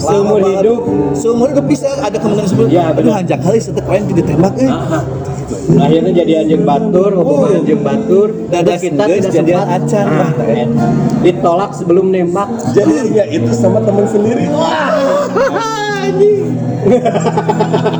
Seumur 0.00 0.40
banget. 0.40 0.64
hidup. 0.64 0.80
seumur 1.12 1.46
hidup 1.52 1.66
bisa 1.68 1.88
ada 2.00 2.16
kemungkinan 2.16 2.48
seperti 2.48 2.72
Ya, 2.72 2.88
aduh 2.88 3.12
hanjak 3.12 3.44
kali 3.44 3.60
setek 3.60 3.84
lain 3.84 4.08
ditembak 4.08 4.54
eh 4.56 4.72
akhirnya 5.76 6.24
jadi 6.24 6.32
anjing 6.40 6.62
batur 6.64 7.12
hubungan 7.20 7.60
anjing 7.60 7.84
batur 7.84 8.28
Dadah 8.48 8.80
kita 8.80 9.04
tidak 9.04 9.28
sempat 9.28 9.66
acan, 9.76 10.06
Ah, 10.08 10.32
Bah. 10.32 10.32
eh, 10.48 10.68
ditolak 11.20 11.70
sebelum 11.76 12.08
nembak 12.08 12.48
Jadi 12.72 13.12
ya 13.12 13.28
itu 13.28 13.52
sama 13.52 13.84
teman 13.84 14.08
sendiri. 14.08 14.48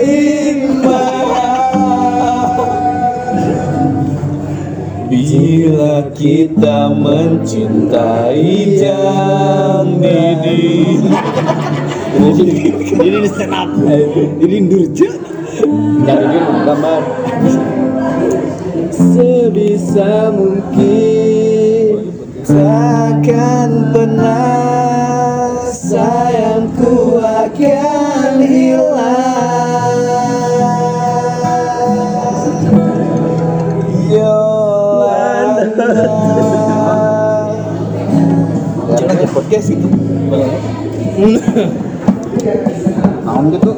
Bila 5.81 6.05
kita 6.13 6.93
mencintai 6.93 8.77
jam 8.77 9.97
didi 9.97 11.01
ini 13.01 13.25
stand 13.25 13.49
up. 13.49 13.65
Ini 14.45 14.69
durja 14.69 15.09
jadi 16.05 16.37
gambar. 16.69 17.01
Sebisa 18.93 20.29
mungkin 20.29 22.13
Takkan 22.45 23.89
pernah 23.89 25.65
sayangku 25.65 27.17
akan 27.17 28.37
Jangan 38.91 39.07
aja 39.07 39.27
podcast 39.31 39.67
gitu. 39.71 39.87
Naon 43.23 43.45
gitu? 43.55 43.71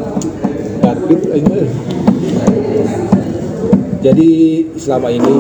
Garbit 0.82 1.22
aing 1.30 1.46
mah. 1.46 1.70
Jadi 4.04 4.30
selama 4.76 5.08
ini 5.14 5.36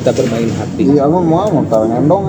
kita 0.00 0.10
bermain 0.16 0.50
hati. 0.56 0.82
Iya, 0.88 1.06
aku 1.06 1.20
mau 1.20 1.46
mau 1.52 1.64
tahu 1.68 1.84
ngendong. 1.84 2.24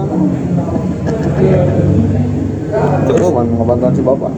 Terus 3.07 3.29
mau 3.31 3.43
ngebantuan 3.43 3.93
si 3.95 4.03
bapak. 4.03 4.33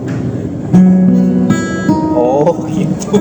Oh 2.17 2.53
gitu. 2.70 3.17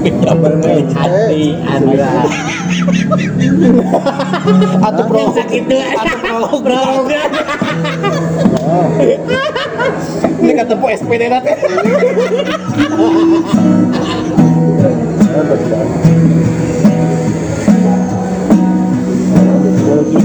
bermain 0.42 0.86
hati 0.94 1.58
anda 1.66 2.24
Atau 4.80 5.02
pro 5.10 5.34
itu 5.50 5.76
atau 5.76 6.16
program 6.22 7.06
ini 10.40 10.52
kata 10.56 10.74
po 10.76 10.86
SPD 10.88 11.28
nanti. 11.28 11.52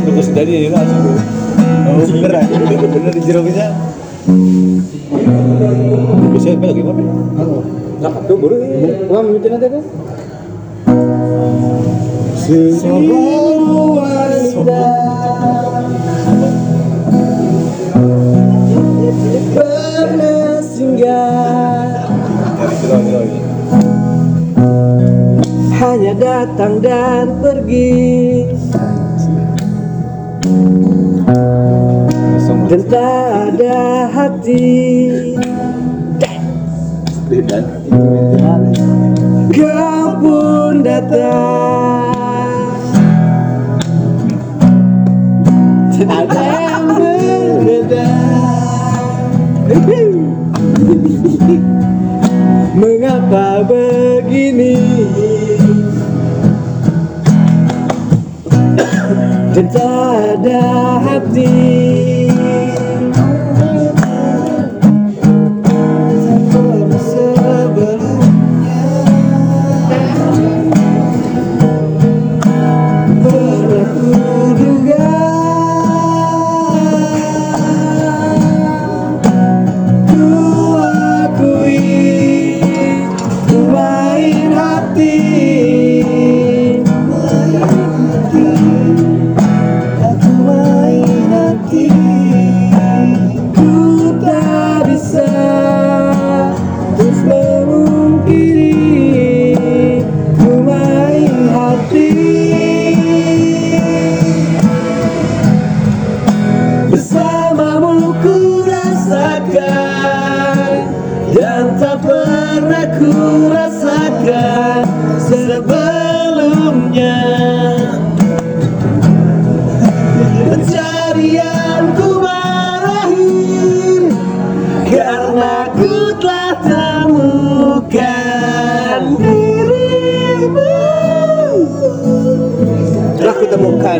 Terus 0.05 0.29
dari 0.31 0.51
ini 0.55 0.69
langsung. 0.71 1.19
Oh 1.85 2.05
beneran. 2.07 2.45
Bener 2.47 3.13
di 3.13 3.21
jero 3.23 3.41
bisa. 3.43 3.75
Apa 6.45 6.65
lagi 6.71 6.81
apa? 6.85 7.01
Nah, 7.95 8.11
tuh 8.29 8.37
baru. 8.37 8.55
Wah, 9.09 9.21
mungkin 9.25 9.49
nanti 9.49 9.67
pernah 19.49 20.61
singgah 20.61 22.05
hanya 25.81 26.13
datang 26.21 26.85
dan 26.85 27.33
pergi. 27.41 28.45
Dan 32.65 32.81
tak 32.89 33.57
ada 33.57 34.09
hati. 34.09 35.09
Kau 39.53 40.05
pun 40.17 40.81
datang 40.81 41.84
ada 46.09 46.43
yang 46.69 46.83
berbeda 46.89 48.09
mengapa 52.75 53.63
begini? 53.65 54.77
Dan 59.55 59.71
tak 59.71 60.43
ada 60.43 60.63
hati 60.99 61.55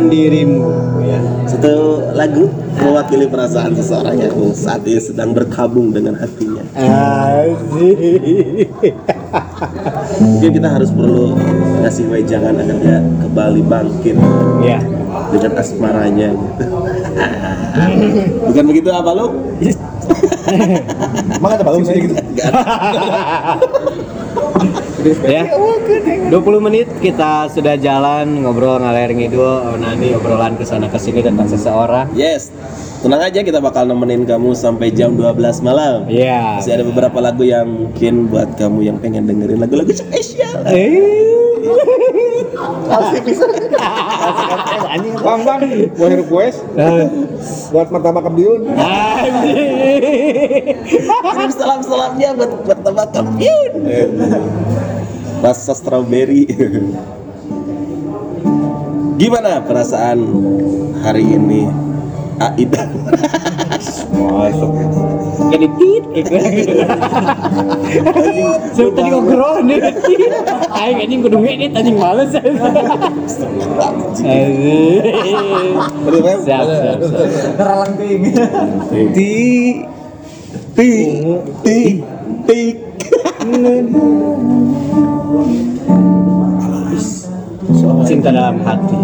dirimu 0.10 0.70
Satu 1.46 2.02
lagu 2.18 2.50
mewakili 2.82 3.30
perasaan 3.30 3.76
seseorang 3.78 4.18
yang 4.20 4.34
saat 4.52 4.82
ini 4.88 5.00
sedang 5.00 5.32
berkabung 5.32 5.94
dengan 5.94 6.18
hatinya. 6.20 6.64
Asik 6.76 8.70
Mungkin 10.22 10.52
kita 10.56 10.68
harus 10.70 10.90
perlu 10.92 11.36
ngasih 11.84 12.06
wejangan 12.10 12.56
agar 12.60 12.78
dia 12.82 12.98
kembali 13.24 13.62
bangkit 13.68 14.16
Ya 14.64 14.80
dengan 15.32 15.52
asmaranya 15.60 16.28
gitu. 16.32 16.66
Bukan 18.52 18.64
begitu 18.68 18.90
apa 18.92 19.12
lu? 19.16 19.28
Emang 21.36 21.52
ada 21.58 21.64
bagus 21.66 21.88
sih 21.90 22.00
gitu. 22.06 22.16
Ya. 25.26 25.44
20 26.34 26.66
menit 26.66 26.88
kita 26.98 27.46
sudah 27.54 27.78
jalan 27.78 28.42
ngobrol 28.42 28.82
ngalir 28.82 29.14
ngidul 29.14 29.46
oh, 29.46 29.78
nanti 29.78 30.10
obrolan 30.18 30.58
ke 30.58 30.66
sana 30.66 30.90
ke 30.90 30.98
sini 30.98 31.22
tentang 31.22 31.46
seseorang. 31.46 32.10
Yes. 32.18 32.50
Tenang 33.06 33.22
aja 33.22 33.46
kita 33.46 33.62
bakal 33.62 33.86
nemenin 33.86 34.26
kamu 34.26 34.58
sampai 34.58 34.90
jam 34.90 35.14
12 35.14 35.62
malam. 35.62 36.10
ya 36.10 36.58
Masih 36.58 36.74
ada 36.74 36.84
beberapa 36.90 37.22
lagu 37.22 37.46
yang 37.46 37.70
mungkin 37.70 38.26
buat 38.34 38.58
kamu 38.58 38.82
yang 38.82 38.98
pengen 38.98 39.30
dengerin 39.30 39.62
lagu-lagu 39.62 39.94
spesial. 39.94 40.66
Bang, 45.22 45.42
bang, 45.46 45.62
mau 45.98 46.10
request 46.10 46.62
buat 47.74 47.88
martabak 47.94 48.24
kebiun. 48.30 48.62
Kirim 51.26 51.52
salam-salamnya 51.54 52.30
buat 52.38 52.52
buat 52.66 52.80
tebak 52.82 53.10
Rasa 55.46 55.78
strawberry. 55.78 56.50
Gimana 59.22 59.62
perasaan 59.62 60.18
hari 61.06 61.38
ini? 61.38 61.70
Aida. 62.42 62.90
jadi 65.54 65.68
tit 65.78 66.04
Saya 68.74 68.90
tadi 68.92 69.10
ngobrol 69.14 69.62
nih 69.70 69.80
Aing 70.74 70.98
anjing 71.06 71.22
kudu 71.22 71.38
ngedit 71.38 71.78
anjing 71.78 71.94
males. 72.02 72.34
Siap 72.34 72.50
siap 76.42 76.66
siap 76.66 76.98
Ti 79.14 79.30
ti 80.74 80.90
ti 81.62 81.78
ti. 82.50 82.62
Cinta 88.06 88.30
dalam 88.30 88.62
hati 88.62 89.00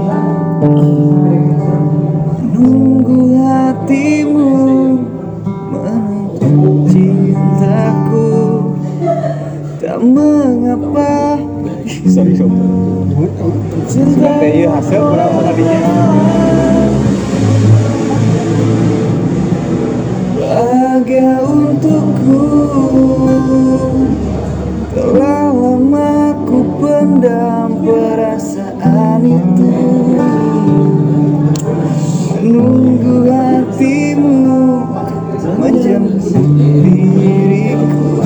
Nunggu 2.54 3.20
hatimu 3.34 4.50
menuntut 5.74 6.86
cintaku 6.94 8.30
Tak 9.82 9.98
mengapa 10.06 11.42
Sorry, 12.08 12.34
sorry. 12.38 12.56
cinta 13.90 14.32
Iya 14.46 14.70
hasil 14.80 15.02
berapa 15.02 15.40
tadinya? 15.44 15.80
bahagia 20.38 21.42
untukku 21.42 22.42
Telah 24.92 25.31
pendam 27.22 27.86
perasaan 27.86 29.22
itu. 29.22 29.70
Menunggu 32.42 33.30
hatimu 33.30 34.58
menjemput 35.62 36.46
diriku. 36.58 38.26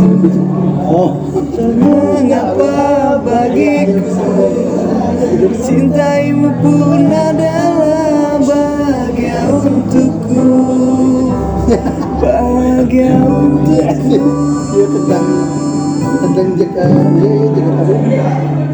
Mengapa 1.76 3.20
bagiku? 3.20 4.16
Cintaimu 5.60 6.56
pun 6.64 7.12
adalah 7.12 8.40
bahagia 8.40 9.44
untukku. 9.52 10.48
Bahagia 12.24 13.20
untukku. 13.28 14.24
Dia 14.72 14.88
tentang 14.88 15.28
tentang 16.24 16.50
jeka 16.56 16.88
dia 17.20 18.65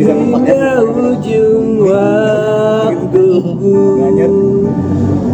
bisa 0.00 0.80
ujung 0.80 1.84
waktu 1.84 3.28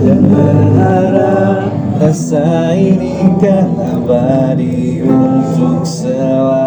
Dan 0.02 0.20
berharap 0.26 1.70
rasa 2.02 2.74
ini 2.74 3.30
kan 3.38 3.70
abadi 3.78 5.06
untuk 5.06 5.86
selamanya 5.86 6.65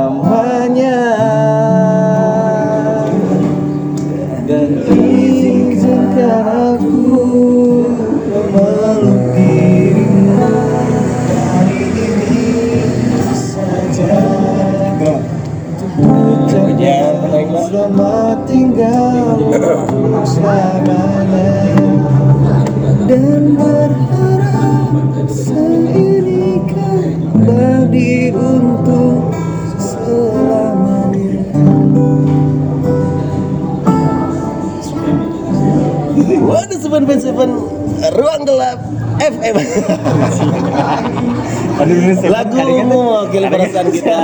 perasaan 43.50 43.88
kita. 43.90 44.18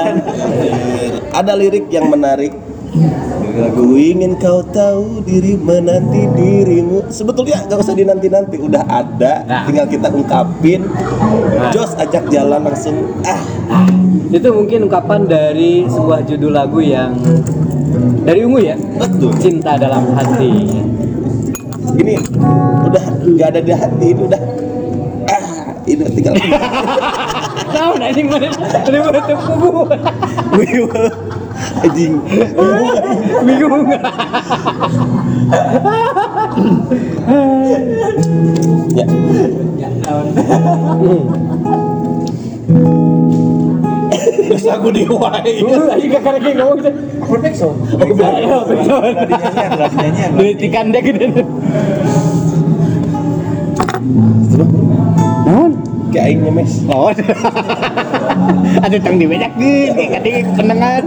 Ada 1.34 1.54
lirik 1.58 1.90
yang 1.90 2.08
menarik. 2.08 2.54
Ku 3.76 3.96
ingin 3.96 4.36
kau 4.40 4.64
tahu 4.72 5.24
diri 5.24 5.56
menanti 5.56 6.28
dirimu. 6.36 7.08
Sebetulnya 7.08 7.64
gak 7.68 7.80
usah 7.84 7.96
dinanti-nanti 7.96 8.60
Udah 8.60 8.84
ada. 8.88 9.44
Tinggal 9.68 9.88
kita 9.88 10.08
ungkapin. 10.12 10.88
Jos 11.72 11.96
ajak 12.00 12.32
jalan 12.32 12.64
langsung. 12.64 12.96
Ah. 13.26 13.40
Itu 14.32 14.52
mungkin 14.52 14.88
ungkapan 14.88 15.28
dari 15.28 15.88
sebuah 15.88 16.28
judul 16.28 16.52
lagu 16.52 16.84
yang 16.84 17.16
dari 18.28 18.44
Ungu 18.44 18.60
ya. 18.60 18.76
betul. 18.76 19.32
Cinta 19.40 19.80
dalam 19.80 20.04
hati. 20.16 20.84
Gini 21.96 22.16
Udah 22.86 23.04
gak 23.40 23.48
ada 23.56 23.62
di 23.64 23.72
hati 23.72 24.08
Ini 24.12 24.22
udah 24.26 24.42
Ah 25.32 25.46
Ini 25.88 26.04
tinggal 26.12 26.34
Tahu 27.76 27.92
nah 28.00 28.08
ini 28.08 28.24
mana? 28.24 28.48
Ini 28.88 28.98
mana 29.04 29.20
tepuk 29.28 29.92
Anjing. 31.84 32.14
Bingung. 33.44 33.84
Ya. 38.96 39.06
Terus 44.46 44.66
aku 44.72 44.88
diwai 44.96 45.60
Lagi 45.66 46.08
ngomong 46.56 46.80
deh 50.96 51.02
gitu. 51.04 51.44
Naon? 55.46 55.85
Kayak 56.16 56.32
aing 56.32 56.48
nyemes 56.48 56.80
Oh. 56.88 57.12
Ada 58.80 58.98
tang 59.04 59.20
di 59.20 59.28
banyak 59.28 59.52
gitu, 59.60 60.04
kadang 60.16 60.48
pendengar. 60.56 61.04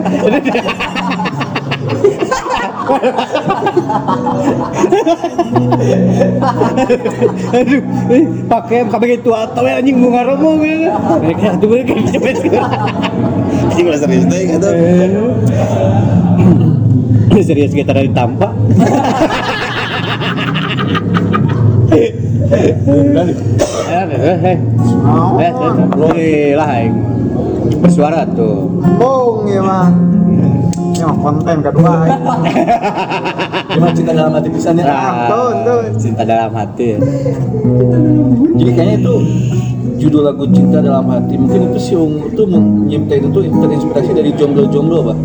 Aduh, 7.56 7.80
eh, 8.12 8.24
pakai 8.48 8.80
pakai 8.88 9.20
tua 9.24 9.48
atau 9.48 9.64
anjing 9.64 9.96
bunga 9.96 10.28
romo 10.28 10.60
gitu. 10.60 10.92
Mereka 11.24 11.56
tuh 11.56 11.68
mereka 11.72 11.92
cepet. 12.12 12.36
Anjing 13.72 13.86
udah 13.88 14.00
serius 14.04 14.24
deh 14.28 14.42
gitu 14.44 14.68
Serius 17.38 17.70
kita 17.72 17.96
dari 17.96 18.12
tampak. 18.12 18.52
Eh, 24.08 24.56
lah 26.56 26.68
aing. 26.80 26.96
Bersuara 27.78 28.24
tuh. 28.32 28.72
Bong 28.96 29.48
ya 29.48 29.60
mah. 29.60 29.92
Ini 30.98 31.04
mah 31.04 31.16
konten 31.20 31.56
kedua. 31.62 31.92
ya. 32.08 32.16
Cuma 33.68 33.88
cinta 33.92 34.12
dalam 34.16 34.32
hati 34.34 34.48
pisannya. 34.50 34.82
Ah, 34.82 35.28
tuh, 35.28 35.50
tuh. 35.62 35.80
Cinta 36.00 36.22
dalam 36.24 36.50
hati. 36.56 36.96
Jadi 38.58 38.70
kayaknya 38.74 38.96
itu 38.98 39.14
judul 39.98 40.30
lagu 40.30 40.46
cinta 40.54 40.78
dalam 40.78 41.10
hati 41.10 41.34
mungkin 41.34 41.74
itu 41.74 41.78
si 41.82 41.92
Ungu 41.98 42.30
tuh 42.38 42.46
menyipta 42.46 43.18
itu 43.18 43.34
tuh 43.34 43.42
terinspirasi 43.42 44.14
dari 44.14 44.30
jomblo-jomblo 44.38 45.10
pak 45.10 45.18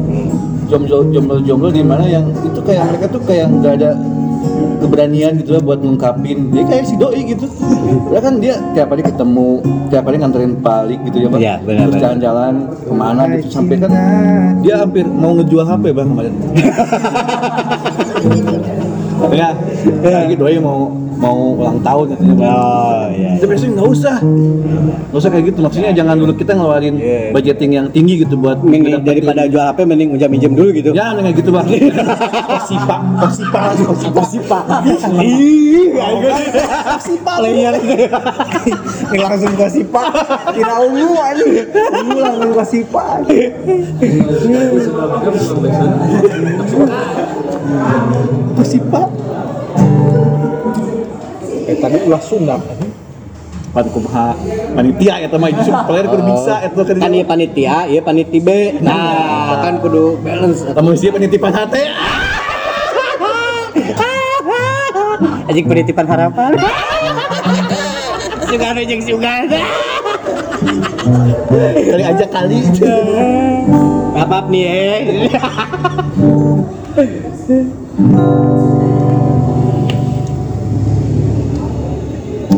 jomblo 0.65 1.05
jomblo 1.13 1.37
jomblo 1.45 1.69
di 1.69 1.85
mana 1.85 2.09
yang 2.09 2.25
itu 2.41 2.57
kayak 2.65 2.89
mereka 2.89 3.05
tuh 3.13 3.21
kayak 3.21 3.53
nggak 3.53 3.73
ada 3.77 3.93
keberanian 4.93 5.41
gitu 5.41 5.57
lah 5.57 5.61
buat 5.65 5.81
ngungkapin. 5.81 6.53
Dia 6.53 6.63
kayak 6.69 6.85
si 6.85 6.93
doi 7.01 7.25
gitu. 7.25 7.49
Ya 8.13 8.21
kan 8.21 8.37
dia 8.37 8.61
tiap 8.77 8.93
hari 8.93 9.01
ketemu 9.01 9.65
tiap 9.93 10.09
hari 10.09 10.17
nganterin 10.17 10.57
balik 10.57 10.97
gitu 11.05 11.17
ya 11.21 11.29
pak 11.29 11.39
benar, 11.69 11.85
terus 11.85 12.01
jalan-jalan 12.01 12.53
ke 12.65 12.93
mana 12.97 13.21
gitu 13.37 13.47
sampai 13.53 13.77
kan 13.77 13.93
dia 14.65 14.81
hampir 14.81 15.05
mau 15.05 15.37
ngejual 15.37 15.69
HP 15.69 15.93
bang 15.93 16.07
kemarin 16.09 16.33
ya 19.33 19.49
lagi 20.03 20.35
doi 20.37 20.57
mau 20.61 21.03
mau 21.23 21.55
ulang 21.55 21.79
tahun 21.79 22.05
katanya. 22.15 22.35
Oh 22.51 23.07
iya. 23.15 23.39
Tapi 23.39 23.47
biasanya 23.55 23.71
nggak 23.79 23.89
usah, 23.95 24.15
nggak 24.19 25.19
usah 25.23 25.29
kayak 25.31 25.45
gitu. 25.53 25.59
Maksudnya 25.63 25.91
jangan 25.95 26.15
dulu 26.19 26.31
kita 26.35 26.51
ngeluarin 26.57 26.95
Iya. 26.99 27.31
budgeting 27.31 27.71
yang 27.71 27.87
tinggi 27.93 28.27
gitu 28.27 28.35
buat 28.35 28.59
Mending 28.63 29.03
daripada 29.07 29.47
jual 29.47 29.63
HP 29.63 29.79
mending 29.87 30.09
ujam 30.15 30.29
minjem 30.31 30.51
dulu 30.51 30.69
gitu. 30.75 30.91
Ya, 30.91 31.15
kayak 31.15 31.35
gitu 31.39 31.49
bang. 31.55 31.67
Kosipa, 32.43 32.97
kosipa, 33.23 33.59
kosipa, 33.87 34.09
kosipa. 34.11 34.59
Ih, 35.23 35.95
sipa 36.99 37.33
layer. 37.39 37.73
Ini 39.13 39.23
langsung 39.23 39.53
ke 39.55 39.67
sipa. 39.71 40.01
Kira 40.51 40.75
ungu 40.83 41.15
aja. 41.15 41.43
Ungu 42.03 42.19
langsung 42.19 42.51
sipa. 47.63 48.51
Kosipa. 48.55 49.01
Eh 51.67 51.75
tadi 51.79 51.97
ulah 52.03 52.21
sunat. 52.21 52.61
Pan 53.73 53.89
kumaha 53.89 54.37
panitia 54.77 55.17
ya 55.17 55.27
teman 55.33 55.49
justru 55.49 55.73
player 55.89 56.05
kudu 56.05 56.23
bisa 56.29 56.61
eta 56.61 56.81
kan. 56.85 57.09
Kan 57.09 57.13
panitia, 57.25 57.89
ieu 57.89 58.05
paniti 58.05 58.37
B. 58.37 58.77
Nah, 58.85 59.65
kan 59.65 59.81
kudu 59.81 60.21
balance. 60.21 60.61
Kamu 60.69 60.93
sih 60.93 61.09
penitipan 61.09 61.49
hati. 61.49 61.81
Anjing 65.49 65.65
penitipan 65.65 66.05
harapan. 66.05 66.53
Sugar 68.45 68.77
anjing 68.77 69.01
sugar. 69.01 69.41
Kali 71.73 72.03
aja 72.05 72.25
kali. 72.29 72.61
Maaf 74.13 74.45
nih 74.49 74.63
eh. 74.69 74.99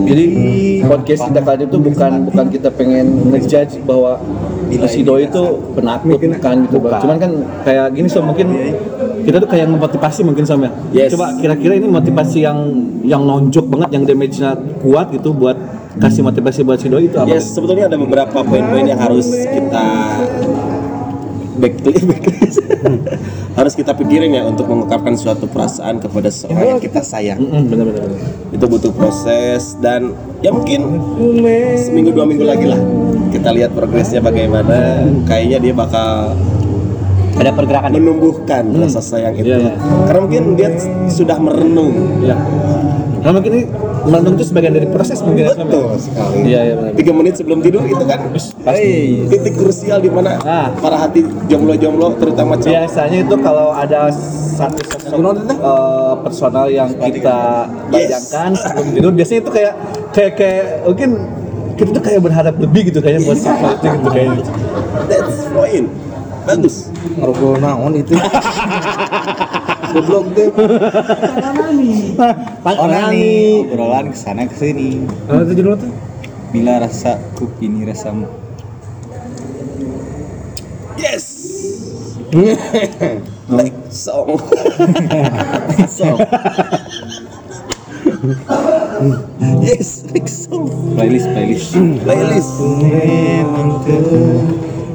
Jadi 0.05 0.25
podcast 0.85 1.21
kita 1.33 1.41
kali 1.41 1.63
itu 1.65 1.77
bukan 1.81 2.11
bukan 2.29 2.45
kita 2.53 2.69
pengen 2.75 3.33
ngejudge 3.33 3.81
bahwa 3.89 4.21
si 4.85 5.01
Doi 5.01 5.25
itu 5.25 5.43
penakut 5.73 6.19
bukan 6.21 6.55
gitu 6.69 6.77
Bang. 6.77 7.01
Cuman 7.01 7.17
kan 7.17 7.31
kayak 7.65 7.87
gini 7.97 8.07
so 8.11 8.21
mungkin 8.21 8.53
kita 9.25 9.41
tuh 9.41 9.49
kayak 9.49 9.65
memotivasi 9.65 10.21
mungkin 10.21 10.45
sama 10.45 10.69
Yes. 10.93 11.17
Coba 11.17 11.33
kira-kira 11.41 11.81
ini 11.81 11.89
motivasi 11.89 12.45
yang 12.45 12.59
yang 13.01 13.25
nonjok 13.25 13.65
banget 13.65 13.89
yang 13.97 14.03
damage-nya 14.05 14.51
kuat 14.85 15.09
gitu 15.09 15.33
buat 15.33 15.57
kasih 15.97 16.21
motivasi 16.21 16.61
buat 16.61 16.77
si 16.77 16.87
Doi 16.91 17.07
itu 17.09 17.17
apa? 17.17 17.31
Yes, 17.31 17.55
sebetulnya 17.55 17.87
ada 17.87 17.97
beberapa 17.97 18.43
poin-poin 18.43 18.85
yang 18.85 18.99
harus 18.99 19.31
kita 19.31 19.85
back 21.57 21.73
harus 23.59 23.73
kita 23.73 23.95
pikirin 23.95 24.35
ya 24.35 24.43
untuk 24.43 24.67
mengungkapkan 24.67 25.15
suatu 25.15 25.47
perasaan 25.47 26.03
kepada 26.03 26.27
seseorang 26.27 26.77
yang 26.77 26.81
kita 26.83 27.01
sayang. 27.01 27.39
Bener-bener. 27.39 28.11
Itu 28.51 28.65
butuh 28.67 28.91
proses 28.91 29.79
dan 29.79 30.11
ya 30.43 30.51
mungkin 30.51 30.99
seminggu 31.79 32.11
dua 32.11 32.27
minggu 32.27 32.45
lagi 32.45 32.67
lah 32.67 32.79
kita 33.31 33.49
lihat 33.55 33.71
progresnya 33.75 34.19
bagaimana. 34.23 35.03
Kayaknya 35.27 35.57
dia 35.59 35.73
bakal 35.75 36.35
Ada 37.35 37.51
pergerakan. 37.51 37.91
menumbuhkan 37.99 38.63
rasa 38.79 39.03
sayang 39.03 39.35
itu. 39.35 39.51
Iya, 39.51 39.59
iya. 39.59 39.73
Karena 40.07 40.19
mungkin 40.23 40.43
dia 40.55 40.69
sudah 41.11 41.35
merenung. 41.35 42.23
Ya. 42.23 42.39
Nah 43.19 43.31
mungkin 43.35 43.51
ini 43.59 43.63
merenung 44.05 44.33
itu 44.33 44.45
sebagian 44.45 44.73
dari 44.73 44.87
proses 44.87 45.19
mungkin? 45.19 45.49
Betul 45.49 45.97
sekali. 45.97 46.45
Iya 46.45 46.59
iya 46.61 46.73
benar. 46.75 46.91
Tiga 46.93 47.11
menit 47.11 47.33
sebelum 47.35 47.59
tidur 47.59 47.81
itu 47.83 48.03
kan 48.03 48.19
Pasti. 48.31 49.25
titik 49.27 49.53
krusial 49.55 49.99
di 49.99 50.09
mana 50.09 50.37
Nah. 50.37 50.69
para 50.77 50.97
hati 50.97 51.21
jomblo-jomblo 51.45 52.13
terutama 52.15 52.55
cowok 52.55 52.69
Biasanya 52.69 53.17
itu 53.21 53.35
kalau 53.39 53.67
ada 53.71 54.09
satu 54.55 54.79
sosok 54.85 55.35
eh, 55.51 56.13
personal 56.21 56.65
yang 56.67 56.89
kita 56.93 57.37
bayangkan 57.89 58.49
sebelum 58.53 58.87
tidur, 58.93 59.11
biasanya 59.11 59.39
itu 59.41 59.51
kayak 59.51 59.73
kayak 60.11 60.31
kayak 60.35 60.63
mungkin 60.85 61.09
kita 61.75 61.89
tuh 61.91 62.03
kayak 62.03 62.21
berharap 62.23 62.55
lebih 62.55 62.81
gitu 62.87 62.99
kayaknya 63.03 63.21
buat 63.25 63.39
sosok 63.39 63.69
itu 63.73 63.85
gitu 63.99 64.09
kayaknya. 64.09 64.43
That's 65.09 65.49
point. 65.51 65.87
Bagus. 66.45 66.75
Ngerokok 67.17 67.57
naon 67.57 67.93
itu. 67.97 68.13
Goblok 69.95 70.27
deh. 70.35 70.51
Onani. 72.67 73.63
Obrolan 73.71 74.11
ke 74.11 74.17
sana 74.19 74.43
ke 74.43 74.51
sini. 74.59 75.07
Nah, 75.31 75.47
itu 75.47 75.63
judulnya 75.63 75.87
tuh. 75.87 75.91
Bila 76.51 76.83
rasa 76.83 77.15
kupini 77.39 77.87
rasamu. 77.87 78.27
Yes. 80.99 81.23
like 83.55 83.75
song. 83.87 84.35
song. 85.87 86.19
yes, 89.63 90.03
like 90.11 90.27
song. 90.27 90.67
Playlist 90.99 91.27
playlist. 91.31 91.71
Playlist. 92.03 92.51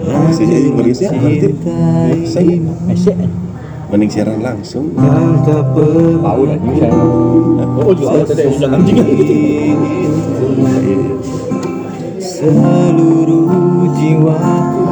Masih 0.05 0.45
jadi 0.45 0.93
siapa 0.93 1.17
nanti? 1.25 1.49
Saya 2.29 2.55
mending 3.91 4.11
siaran 4.11 4.39
langsung. 4.39 4.95
Tahu 4.95 6.41
dah 6.47 6.57
ini 6.57 6.75
saya. 6.79 6.95
Oh, 7.81 7.93
juga 7.93 8.23
ada 8.23 8.25
tadi 8.31 8.47
yang 8.47 8.73
anjing 8.77 9.03
Seluruh 12.23 13.91
jiwaku 13.99 14.87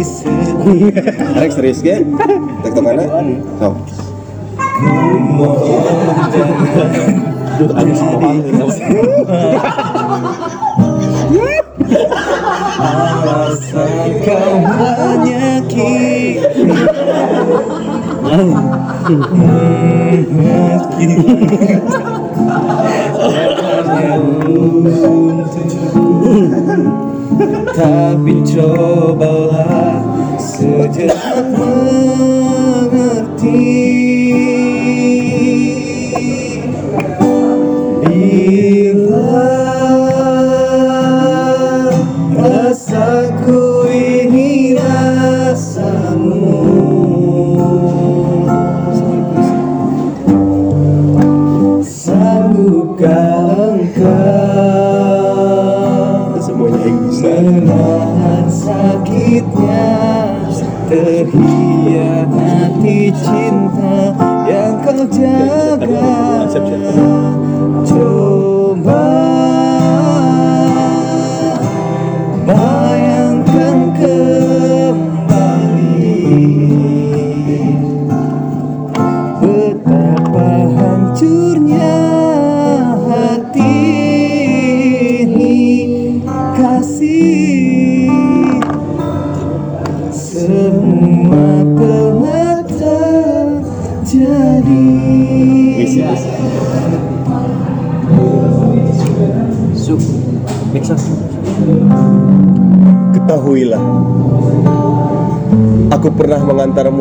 setia 0.00 1.04
Arek 1.36 1.52
serius 1.52 1.80
ge? 1.84 2.00
Tek 2.64 2.76
mana? 2.80 3.04
Oh. 3.60 3.74
Ada 7.62 7.92
semua 7.94 8.32
만약에 14.60 16.40
다 27.74 27.80
비춰봐라 28.24 29.58
수줍은 30.38 31.12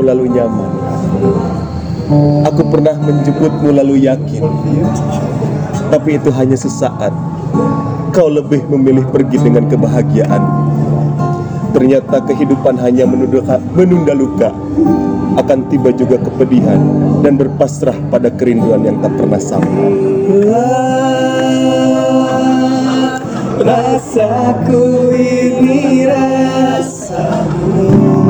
mengantarmu 0.02 0.04
lalu 0.10 0.26
nyaman. 0.34 0.72
Aku 2.50 2.66
pernah 2.68 2.98
menjemputmu 2.98 3.70
lalu 3.72 3.96
yakin. 4.10 4.44
Tapi 5.94 6.18
itu 6.18 6.34
hanya 6.34 6.58
sesaat. 6.58 7.14
Kau 8.12 8.28
lebih 8.28 8.68
memilih 8.68 9.08
pergi 9.08 9.40
dengan 9.40 9.70
kebahagiaan. 9.70 10.44
Ternyata 11.72 12.20
kehidupan 12.28 12.76
hanya 12.84 13.08
menunda, 13.08 13.56
menunda 13.72 14.12
luka. 14.12 14.52
Akan 15.40 15.64
tiba 15.72 15.96
juga 15.96 16.20
kepedihan 16.20 16.76
dan 17.24 17.40
berpasrah 17.40 17.96
pada 18.12 18.28
kerinduan 18.28 18.84
yang 18.84 19.00
tak 19.00 19.16
pernah 19.16 19.40
sampai. 19.40 19.88
Rasaku 23.62 25.16
ini 25.16 26.04
rasamu 26.04 28.21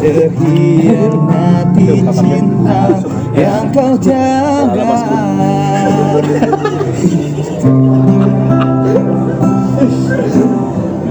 Terhianati 0.00 2.00
cinta 2.08 2.88
yang 3.36 3.68
kau 3.68 4.00
jaga 4.00 4.96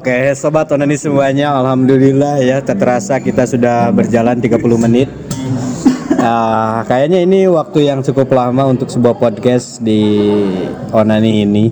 Oke, 0.00 0.32
sobat 0.32 0.64
onani 0.72 0.96
semuanya, 0.96 1.52
alhamdulillah 1.60 2.40
ya, 2.40 2.64
terasa 2.64 3.20
kita 3.20 3.44
sudah 3.44 3.92
berjalan 3.92 4.40
30 4.40 4.56
menit. 4.80 5.12
Ah, 6.16 6.88
kayaknya 6.88 7.20
ini 7.20 7.44
waktu 7.52 7.84
yang 7.84 8.00
cukup 8.00 8.32
lama 8.32 8.72
untuk 8.72 8.88
sebuah 8.88 9.20
podcast 9.20 9.84
di 9.84 10.00
onani 10.96 11.44
ini. 11.44 11.68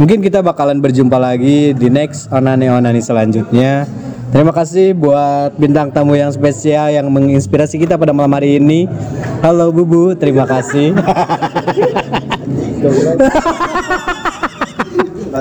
Mungkin 0.00 0.24
kita 0.24 0.40
bakalan 0.40 0.80
berjumpa 0.80 1.20
lagi 1.20 1.76
di 1.76 1.92
next 1.92 2.32
onani 2.32 2.72
onani 2.72 3.04
selanjutnya. 3.04 3.84
Terima 4.32 4.56
kasih 4.56 4.96
buat 4.96 5.52
bintang 5.60 5.92
tamu 5.92 6.16
yang 6.16 6.32
spesial 6.32 6.88
yang 6.88 7.12
menginspirasi 7.12 7.76
kita 7.76 8.00
pada 8.00 8.16
malam 8.16 8.32
hari 8.32 8.56
ini. 8.56 8.88
Halo 9.44 9.68
Bubu, 9.68 10.16
terima 10.16 10.48
kasih. 10.48 10.96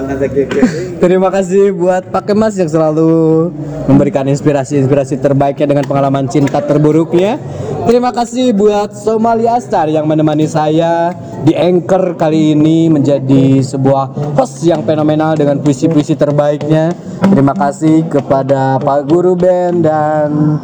Terima 1.04 1.30
kasih 1.30 1.76
buat 1.76 2.08
Pak 2.10 2.32
Kemas 2.32 2.56
yang 2.56 2.70
selalu 2.70 3.52
memberikan 3.86 4.26
inspirasi-inspirasi 4.26 5.22
terbaiknya 5.22 5.68
dengan 5.76 5.86
pengalaman 5.86 6.26
cinta 6.30 6.62
terburuknya. 6.62 7.38
Terima 7.86 8.10
kasih 8.10 8.50
buat 8.58 8.98
Somali 8.98 9.46
Astar 9.46 9.86
yang 9.94 10.10
menemani 10.10 10.50
saya 10.50 11.14
di 11.46 11.54
Anchor 11.54 12.18
kali 12.18 12.58
ini 12.58 12.90
menjadi 12.90 13.62
sebuah 13.62 14.34
host 14.34 14.66
yang 14.66 14.82
fenomenal 14.82 15.38
dengan 15.38 15.62
puisi-puisi 15.62 16.18
terbaiknya. 16.18 16.90
Terima 17.30 17.54
kasih 17.54 18.10
kepada 18.10 18.82
Pak 18.82 19.06
Guru 19.06 19.38
Band 19.38 19.86
dan 19.86 20.58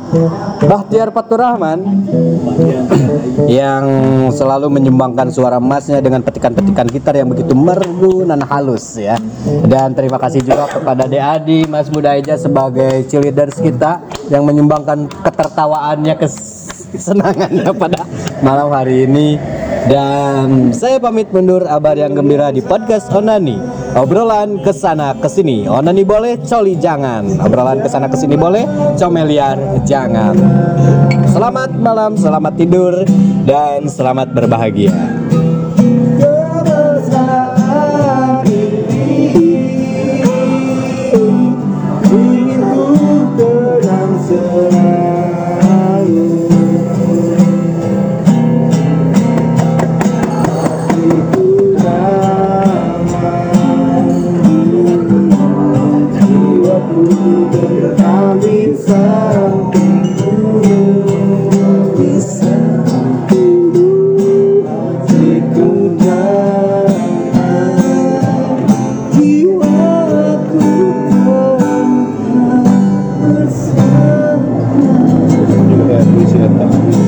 Bahtiar 0.65 1.13
Faturrahman 1.13 1.85
yang 3.61 3.85
selalu 4.33 4.73
menyumbangkan 4.73 5.29
suara 5.29 5.61
emasnya 5.61 6.01
dengan 6.01 6.25
petikan-petikan 6.25 6.89
gitar 6.89 7.13
yang 7.13 7.29
begitu 7.29 7.53
merdu 7.53 8.25
dan 8.25 8.41
halus 8.49 8.97
ya. 8.97 9.21
Dan 9.65 9.97
terima 9.97 10.21
kasih 10.21 10.45
juga 10.45 10.69
kepada 10.69 11.09
Deadi 11.09 11.65
Mas 11.65 11.89
Muda 11.89 12.13
Eja 12.13 12.37
sebagai 12.37 13.09
cheerleaders 13.09 13.57
kita 13.57 14.01
yang 14.29 14.45
menyumbangkan 14.45 15.09
ketertawaannya 15.09 16.13
kesenangannya 16.19 17.71
pada 17.73 18.05
malam 18.45 18.69
hari 18.69 19.09
ini. 19.09 19.41
Dan 19.89 20.69
saya 20.77 21.01
pamit 21.01 21.33
mundur 21.33 21.65
abar 21.65 21.97
yang 21.97 22.13
gembira 22.13 22.53
di 22.53 22.61
podcast 22.61 23.09
Onani. 23.09 23.57
Obrolan 23.97 24.61
ke 24.61 24.69
sana 24.71 25.17
ke 25.17 25.25
sini. 25.25 25.65
Onani 25.65 26.05
boleh, 26.05 26.37
coli 26.45 26.77
jangan. 26.77 27.25
Obrolan 27.41 27.81
ke 27.81 27.89
sana 27.89 28.05
ke 28.05 28.15
sini 28.15 28.37
boleh, 28.37 28.63
comeliar 29.01 29.57
jangan. 29.83 30.37
Selamat 31.25 31.73
malam, 31.73 32.13
selamat 32.13 32.53
tidur, 32.55 32.93
dan 33.43 33.89
selamat 33.89 34.37
berbahagia. 34.37 35.20